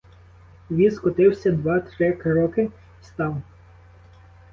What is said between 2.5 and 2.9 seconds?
й